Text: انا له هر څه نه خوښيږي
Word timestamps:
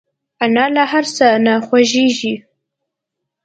انا 0.43 0.65
له 0.75 0.83
هر 0.91 1.05
څه 1.15 1.27
نه 1.45 1.53
خوښيږي 1.67 2.35